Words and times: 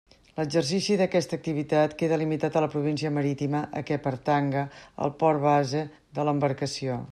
L'exercici 0.37 0.95
d'aquesta 1.01 1.37
activitat 1.39 1.93
queda 1.99 2.17
limitat 2.21 2.57
a 2.57 2.63
la 2.65 2.71
província 2.77 3.13
marítima 3.19 3.63
a 3.81 3.85
què 3.91 4.01
pertanga 4.07 4.67
el 5.07 5.15
port 5.23 5.45
base 5.47 5.87
de 6.19 6.29
l'embarcació. 6.31 7.01